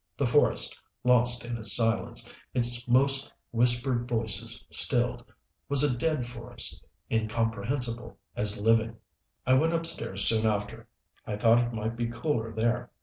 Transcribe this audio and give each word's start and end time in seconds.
The 0.17 0.25
forest, 0.25 0.81
lost 1.03 1.45
in 1.45 1.57
its 1.57 1.73
silence, 1.73 2.27
its 2.55 2.87
most 2.87 3.31
whispered 3.51 4.07
voices 4.09 4.65
stilled, 4.71 5.23
was 5.69 5.83
a 5.83 5.95
dead 5.95 6.25
forest, 6.25 6.83
incomprehensible 7.11 8.17
as 8.35 8.59
living. 8.59 8.95
I 9.45 9.53
went 9.53 9.73
upstairs 9.73 10.23
soon 10.25 10.47
after. 10.47 10.87
I 11.27 11.37
thought 11.37 11.61
it 11.63 11.71
might 11.71 11.95
be 11.95 12.07
cooler 12.07 12.51
there. 12.51 12.89